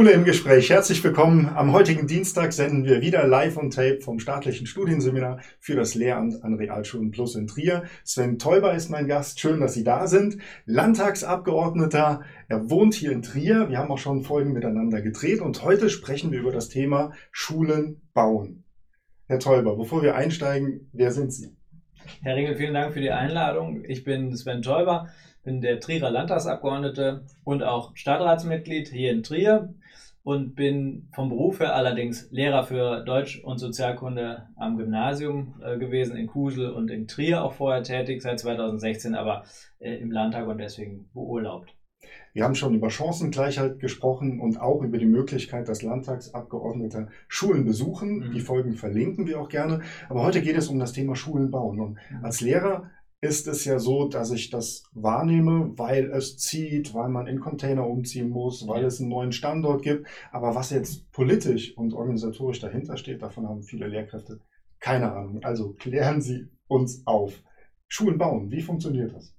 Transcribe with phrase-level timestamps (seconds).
[0.00, 0.70] Schule im Gespräch.
[0.70, 1.50] Herzlich willkommen.
[1.54, 6.42] Am heutigen Dienstag senden wir wieder live on tape vom staatlichen Studienseminar für das Lehramt
[6.42, 7.82] an Realschulen Plus in Trier.
[8.02, 9.40] Sven Teuber ist mein Gast.
[9.40, 10.38] Schön, dass Sie da sind.
[10.64, 12.22] Landtagsabgeordneter.
[12.48, 13.68] Er wohnt hier in Trier.
[13.68, 18.00] Wir haben auch schon Folgen miteinander gedreht und heute sprechen wir über das Thema Schulen
[18.14, 18.64] bauen.
[19.26, 21.54] Herr Teuber, bevor wir einsteigen, wer sind Sie?
[22.22, 23.84] Herr Ringel, vielen Dank für die Einladung.
[23.84, 25.10] Ich bin Sven Teuber
[25.42, 29.74] bin der Trierer Landtagsabgeordnete und auch Stadtratsmitglied hier in Trier
[30.22, 36.16] und bin vom Beruf her allerdings Lehrer für Deutsch und Sozialkunde am Gymnasium äh, gewesen,
[36.16, 39.44] in Kusel und in Trier auch vorher tätig, seit 2016 aber
[39.78, 41.74] äh, im Landtag und deswegen beurlaubt.
[42.32, 48.28] Wir haben schon über Chancengleichheit gesprochen und auch über die Möglichkeit, dass Landtagsabgeordnete Schulen besuchen.
[48.28, 48.32] Mhm.
[48.32, 49.80] Die Folgen verlinken wir auch gerne.
[50.08, 51.80] Aber heute geht es um das Thema Schulen bauen.
[51.80, 52.24] Und mhm.
[52.24, 52.90] als Lehrer
[53.22, 57.86] ist es ja so, dass ich das wahrnehme, weil es zieht, weil man in Container
[57.86, 60.06] umziehen muss, weil es einen neuen Standort gibt.
[60.32, 64.40] Aber was jetzt politisch und organisatorisch dahinter steht, davon haben viele Lehrkräfte
[64.80, 65.44] keine Ahnung.
[65.44, 67.42] Also klären Sie uns auf.
[67.86, 69.34] Schulen bauen, wie funktioniert das?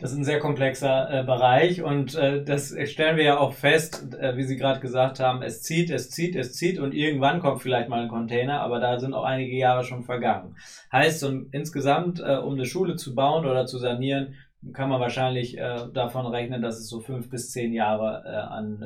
[0.00, 4.14] Das ist ein sehr komplexer äh, Bereich und äh, das stellen wir ja auch fest,
[4.18, 7.60] äh, wie Sie gerade gesagt haben, es zieht, es zieht, es zieht und irgendwann kommt
[7.60, 10.56] vielleicht mal ein Container, aber da sind auch einige Jahre schon vergangen.
[10.90, 14.36] Heißt, um, insgesamt, äh, um eine Schule zu bauen oder zu sanieren,
[14.72, 18.82] kann man wahrscheinlich äh, davon rechnen, dass es so fünf bis zehn Jahre äh, an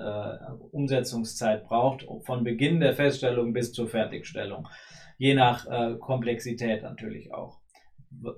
[0.73, 4.67] Umsetzungszeit braucht, von Beginn der Feststellung bis zur Fertigstellung.
[5.17, 7.61] Je nach Komplexität natürlich auch.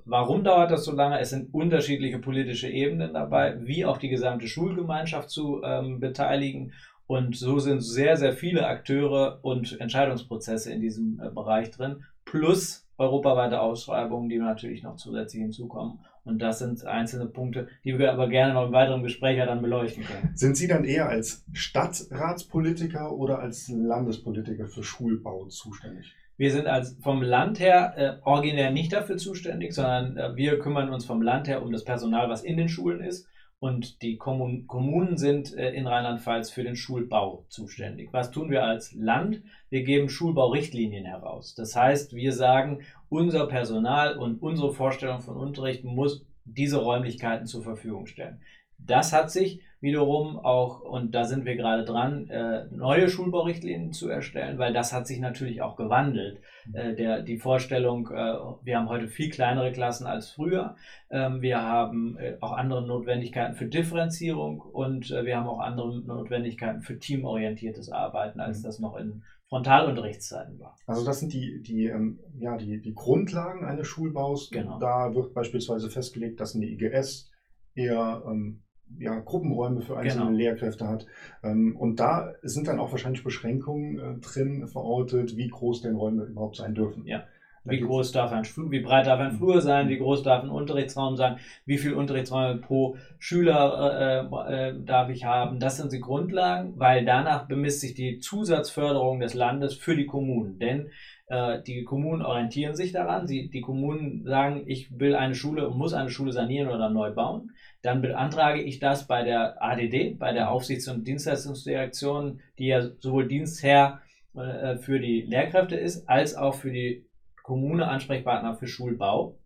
[0.04, 1.18] Warum dauert das so lange?
[1.20, 6.72] Es sind unterschiedliche politische Ebenen dabei, wie auch die gesamte Schulgemeinschaft zu ähm, beteiligen.
[7.06, 12.86] Und so sind sehr, sehr viele Akteure und Entscheidungsprozesse in diesem äh, Bereich drin, plus
[12.98, 16.00] europaweite Ausschreibungen, die natürlich noch zusätzlich hinzukommen.
[16.24, 20.02] Und das sind einzelne Punkte, die wir aber gerne noch im weiteren Gespräch dann beleuchten
[20.02, 20.32] können.
[20.34, 26.12] Sind Sie dann eher als Stadtratspolitiker oder als Landespolitiker für Schulbau zuständig?
[26.36, 30.90] Wir sind als vom Land her äh, originär nicht dafür zuständig, sondern äh, wir kümmern
[30.90, 33.26] uns vom Land her um das Personal, was in den Schulen ist.
[33.58, 38.12] Und die Kommun Kommunen sind äh, in Rheinland-Pfalz für den Schulbau zuständig.
[38.12, 39.42] Was tun wir als Land?
[39.70, 41.54] Wir geben Schulbaurichtlinien heraus.
[41.54, 47.62] Das heißt, wir sagen, unser Personal und unsere Vorstellung von Unterricht muss diese Räumlichkeiten zur
[47.62, 48.40] Verfügung stellen.
[48.86, 54.08] Das hat sich wiederum auch, und da sind wir gerade dran, äh, neue Schulbaurichtlinien zu
[54.08, 56.40] erstellen, weil das hat sich natürlich auch gewandelt.
[56.66, 56.74] Mhm.
[56.74, 60.76] Äh, der, die Vorstellung, äh, wir haben heute viel kleinere Klassen als früher.
[61.10, 66.00] Ähm, wir haben äh, auch andere Notwendigkeiten für Differenzierung und äh, wir haben auch andere
[66.00, 68.62] Notwendigkeiten für teamorientiertes Arbeiten, als mhm.
[68.64, 70.76] das noch in Frontalunterrichtszeiten war.
[70.86, 74.50] Also das sind die, die, ähm, ja, die, die Grundlagen eines Schulbaus.
[74.50, 74.78] Genau.
[74.80, 77.30] Da wird beispielsweise festgelegt, dass eine IGS
[77.74, 78.62] eher ähm,
[78.98, 80.36] ja, Gruppenräume für einzelne genau.
[80.36, 81.06] Lehrkräfte hat.
[81.42, 86.24] Ähm, und da sind dann auch wahrscheinlich Beschränkungen äh, drin verortet, wie groß denn Räume
[86.24, 87.06] überhaupt sein dürfen.
[87.06, 87.24] Ja.
[87.68, 89.38] Wie groß darf ein Flur, wie breit darf ein mhm.
[89.38, 94.74] Flur sein, wie groß darf ein Unterrichtsraum sein, wie viele Unterrichtsräume pro Schüler äh, äh,
[94.84, 95.58] darf ich haben.
[95.58, 100.60] Das sind die Grundlagen, weil danach bemisst sich die Zusatzförderung des Landes für die Kommunen.
[100.60, 100.90] Denn
[101.26, 103.26] äh, die Kommunen orientieren sich daran.
[103.26, 107.10] Sie, die Kommunen sagen, ich will eine Schule und muss eine Schule sanieren oder neu
[107.12, 107.50] bauen
[107.82, 113.28] dann beantrage ich das bei der ADD, bei der Aufsichts- und Dienstleistungsdirektion, die ja sowohl
[113.28, 114.00] Dienstherr
[114.34, 117.06] äh, für die Lehrkräfte ist, als auch für die
[117.42, 119.38] Kommune Ansprechpartner für Schulbau.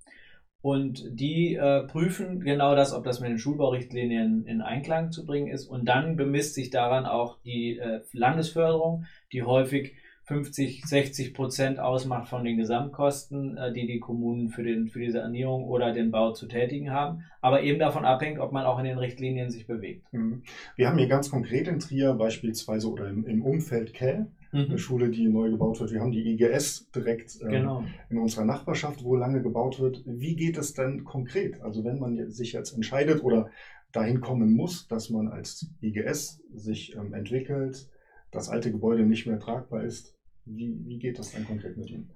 [0.62, 5.48] Und die äh, prüfen genau das, ob das mit den Schulbaurichtlinien in Einklang zu bringen
[5.48, 5.66] ist.
[5.66, 9.94] Und dann bemisst sich daran auch die äh, Landesförderung, die häufig
[10.30, 15.10] 50, 60 Prozent ausmacht von den Gesamtkosten, äh, die die Kommunen für, den, für die
[15.10, 18.84] Sanierung oder den Bau zu tätigen haben, aber eben davon abhängt, ob man auch in
[18.84, 20.06] den Richtlinien sich bewegt.
[20.12, 20.44] Mhm.
[20.76, 24.66] Wir haben hier ganz konkret in Trier beispielsweise oder im, im Umfeld Kell, mhm.
[24.66, 25.90] eine Schule, die neu gebaut wird.
[25.90, 27.82] Wir haben die IGS direkt äh, genau.
[28.08, 30.04] in unserer Nachbarschaft, wo lange gebaut wird.
[30.06, 31.60] Wie geht es denn konkret?
[31.60, 33.50] Also wenn man sich jetzt entscheidet oder
[33.90, 37.88] dahin kommen muss, dass man als IGS sich ähm, entwickelt,
[38.30, 42.10] das alte Gebäude nicht mehr tragbar ist, wie, wie geht das dann konkret mit Ihnen?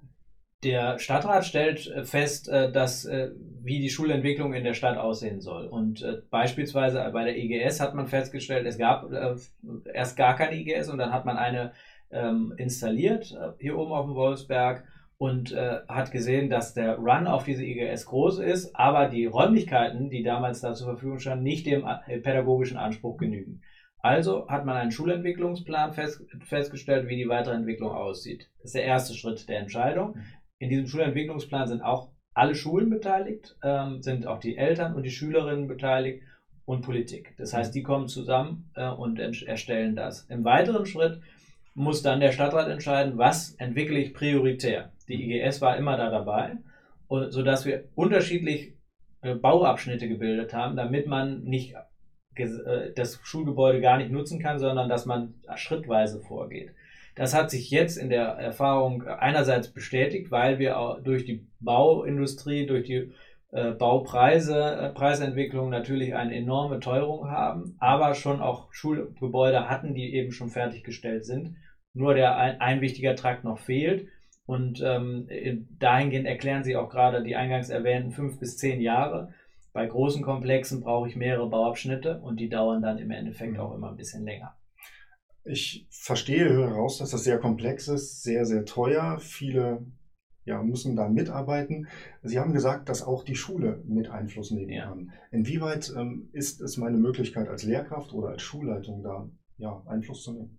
[0.65, 3.29] Der Stadtrat stellt äh, fest, äh, dass, äh,
[3.61, 5.67] wie die Schulentwicklung in der Stadt aussehen soll.
[5.67, 9.11] Und beispielsweise bei der IGS hat man festgestellt, es gab
[9.93, 11.73] erst gar keine IGS und dann hat man eine
[12.11, 14.83] ähm, installiert hier oben auf dem Wolfsberg
[15.17, 20.23] und hat gesehen, dass der Run auf diese IGS groß ist, aber die Räumlichkeiten, die
[20.23, 21.85] damals da zur Verfügung standen, nicht dem
[22.21, 23.61] pädagogischen Anspruch genügen.
[24.05, 28.51] Also hat man einen Schulentwicklungsplan fest, festgestellt, wie die Weiterentwicklung aussieht.
[28.57, 30.17] Das ist der erste Schritt der Entscheidung.
[30.59, 35.09] In diesem Schulentwicklungsplan sind auch alle Schulen beteiligt, ähm, sind auch die Eltern und die
[35.09, 36.21] Schülerinnen beteiligt
[36.65, 37.33] und Politik.
[37.39, 40.25] Das heißt, die kommen zusammen äh, und erstellen das.
[40.29, 41.19] Im weiteren Schritt
[41.73, 44.91] muss dann der Stadtrat entscheiden, was entwickle ich prioritär.
[45.07, 46.57] Die IGS war immer da dabei,
[47.09, 48.75] sodass wir unterschiedlich
[49.23, 51.73] äh, Bauabschnitte gebildet haben, damit man nicht
[52.95, 56.71] das Schulgebäude gar nicht nutzen kann, sondern dass man schrittweise vorgeht.
[57.15, 62.65] Das hat sich jetzt in der Erfahrung einerseits bestätigt, weil wir auch durch die Bauindustrie,
[62.65, 63.13] durch die
[63.51, 70.13] äh, Baupreise, äh, Preisentwicklung natürlich eine enorme Teuerung haben, aber schon auch Schulgebäude hatten, die
[70.13, 71.55] eben schon fertiggestellt sind.
[71.93, 74.09] Nur der ein, ein wichtiger Trakt noch fehlt.
[74.45, 75.27] Und ähm,
[75.79, 79.33] dahingehend erklären Sie auch gerade die eingangs erwähnten fünf bis zehn Jahre.
[79.75, 83.59] Bei großen Komplexen brauche ich mehrere Bauabschnitte und die dauern dann im Endeffekt mhm.
[83.59, 84.55] auch immer ein bisschen länger.
[85.43, 89.19] Ich verstehe heraus, dass das sehr komplex ist, sehr, sehr teuer.
[89.19, 89.85] Viele
[90.45, 91.89] ja, müssen da mitarbeiten.
[92.23, 94.85] Sie haben gesagt, dass auch die Schule mit Einfluss nehmen ja.
[94.85, 95.11] kann.
[95.31, 100.31] Inwieweit ähm, ist es meine Möglichkeit als Lehrkraft oder als Schulleitung da ja, Einfluss zu
[100.31, 100.57] nehmen?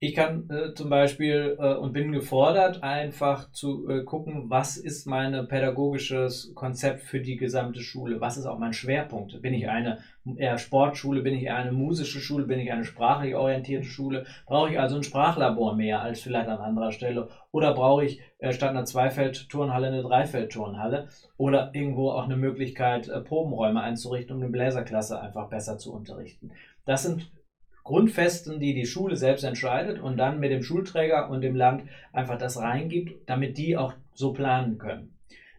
[0.00, 5.06] Ich kann äh, zum Beispiel äh, und bin gefordert, einfach zu äh, gucken, was ist
[5.06, 8.20] mein pädagogisches Konzept für die gesamte Schule?
[8.20, 9.40] Was ist auch mein Schwerpunkt?
[9.40, 10.00] Bin ich eine
[10.36, 11.22] eher Sportschule?
[11.22, 12.44] Bin ich eher eine musische Schule?
[12.44, 14.26] Bin ich eine sprachlich orientierte Schule?
[14.46, 17.30] Brauche ich also ein Sprachlabor mehr als vielleicht an anderer Stelle?
[17.50, 21.08] Oder brauche ich äh, statt einer Zweifeld-Turnhalle eine Dreifeld-Turnhalle?
[21.38, 26.50] Oder irgendwo auch eine Möglichkeit, äh, Probenräume einzurichten, um eine Bläserklasse einfach besser zu unterrichten?
[26.84, 27.30] Das sind
[27.84, 32.38] Grundfesten, die die Schule selbst entscheidet und dann mit dem Schulträger und dem Land einfach
[32.38, 35.14] das reingibt, damit die auch so planen können.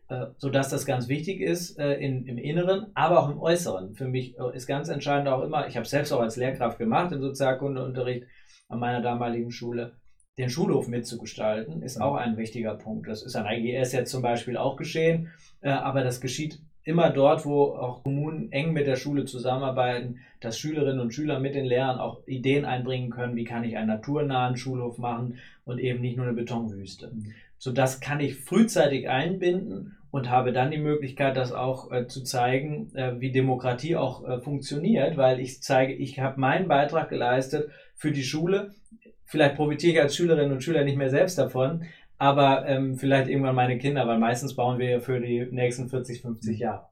[0.08, 3.96] Äh, sodass das ganz wichtig ist äh, in, im Inneren, aber auch im Äußeren.
[3.96, 6.78] Für mich äh, ist ganz entscheidend auch immer, ich habe es selbst auch als Lehrkraft
[6.78, 8.28] gemacht im Sozialkundeunterricht
[8.70, 9.94] an meiner damaligen Schule,
[10.38, 13.08] den Schulhof mitzugestalten, ist auch ein wichtiger Punkt.
[13.08, 15.32] Das ist an IGS jetzt zum Beispiel auch geschehen,
[15.62, 21.02] aber das geschieht immer dort, wo auch Kommunen eng mit der Schule zusammenarbeiten, dass Schülerinnen
[21.02, 25.00] und Schüler mit den Lehrern auch Ideen einbringen können, wie kann ich einen naturnahen Schulhof
[25.00, 27.08] machen und eben nicht nur eine Betonwüste.
[27.08, 27.34] Mhm.
[27.58, 32.24] So das kann ich frühzeitig einbinden und habe dann die Möglichkeit, das auch äh, zu
[32.24, 37.70] zeigen, äh, wie Demokratie auch äh, funktioniert, weil ich zeige, ich habe meinen Beitrag geleistet
[37.96, 38.76] für die Schule.
[39.24, 41.86] Vielleicht profitiere ich als Schülerinnen und Schüler nicht mehr selbst davon,
[42.18, 46.22] aber ähm, vielleicht irgendwann meine Kinder, weil meistens bauen wir ja für die nächsten 40,
[46.22, 46.88] 50 Jahre.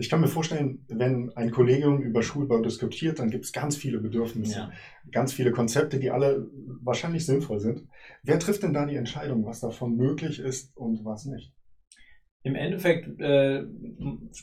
[0.00, 3.98] Ich kann mir vorstellen, wenn ein Kollegium über Schulbau diskutiert, dann gibt es ganz viele
[3.98, 4.72] Bedürfnisse, ja.
[5.12, 6.48] ganz viele Konzepte, die alle
[6.82, 7.86] wahrscheinlich sinnvoll sind.
[8.22, 11.52] Wer trifft denn da die Entscheidung, was davon möglich ist und was nicht?
[12.42, 13.64] Im Endeffekt äh,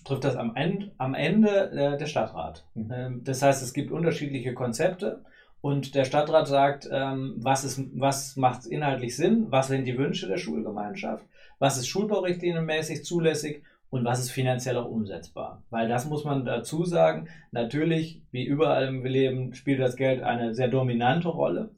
[0.06, 2.68] trifft das am Ende, am Ende äh, der Stadtrat.
[2.76, 2.92] Mhm.
[2.94, 5.24] Ähm, das heißt, es gibt unterschiedliche Konzepte
[5.62, 10.28] und der Stadtrat sagt, ähm, was, ist, was macht inhaltlich Sinn, was sind die Wünsche
[10.28, 11.26] der Schulgemeinschaft,
[11.60, 15.64] was ist schulbaurichtlinienmäßig zulässig und was ist finanziell auch umsetzbar.
[15.70, 20.54] Weil das muss man dazu sagen, natürlich, wie überall im Leben, spielt das Geld eine
[20.54, 21.70] sehr dominante Rolle.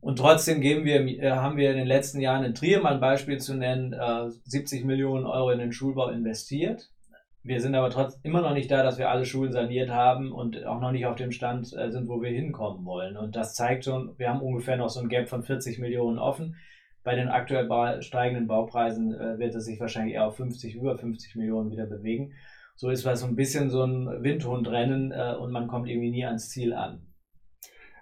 [0.00, 3.00] Und trotzdem geben wir, äh, haben wir in den letzten Jahren in Trier mal ein
[3.00, 3.96] Beispiel zu nennen,
[4.44, 6.88] 70 äh, Millionen Euro in den Schulbau investiert.
[7.48, 10.66] Wir sind aber trotzdem immer noch nicht da, dass wir alle Schulen saniert haben und
[10.66, 13.16] auch noch nicht auf dem Stand äh, sind, wo wir hinkommen wollen.
[13.16, 16.56] Und das zeigt schon, wir haben ungefähr noch so ein Gap von 40 Millionen offen.
[17.04, 21.36] Bei den aktuell steigenden Baupreisen äh, wird es sich wahrscheinlich eher auf 50, über 50
[21.36, 22.34] Millionen wieder bewegen.
[22.76, 26.26] So ist was so ein bisschen so ein Windhundrennen äh, und man kommt irgendwie nie
[26.26, 27.00] ans Ziel an.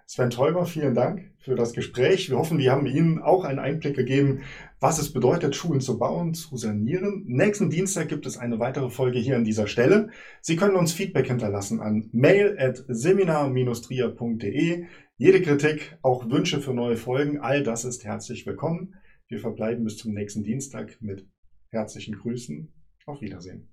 [0.07, 2.29] Sven Teuber, vielen Dank für das Gespräch.
[2.29, 4.43] Wir hoffen, wir haben Ihnen auch einen Einblick gegeben,
[4.81, 7.23] was es bedeutet, Schulen zu bauen, zu sanieren.
[7.27, 10.11] Nächsten Dienstag gibt es eine weitere Folge hier an dieser Stelle.
[10.41, 14.87] Sie können uns Feedback hinterlassen an mail at seminar-trier.de.
[15.19, 18.97] Jede Kritik, auch Wünsche für neue Folgen, all das ist herzlich willkommen.
[19.29, 21.29] Wir verbleiben bis zum nächsten Dienstag mit
[21.71, 22.73] herzlichen Grüßen.
[23.07, 23.69] Auf Wiedersehen.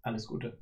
[0.00, 0.56] Alles Gute.